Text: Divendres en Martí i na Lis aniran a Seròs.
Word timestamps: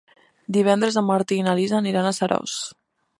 Divendres 0.55 0.95
en 1.01 1.05
Martí 1.09 1.37
i 1.41 1.45
na 1.49 1.53
Lis 1.59 1.75
aniran 1.83 2.09
a 2.09 2.15
Seròs. 2.21 2.57